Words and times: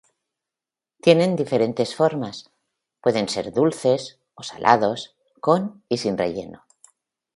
Tienen 0.99 1.35
diferentes 1.35 1.93
formas, 1.99 2.49
pueden 3.01 3.29
ser 3.29 3.53
dulces 3.53 4.17
o 4.33 4.41
salados, 4.41 5.15
con 5.39 5.83
y 5.89 5.97
sin 5.99 6.17
relleno. 6.17 6.65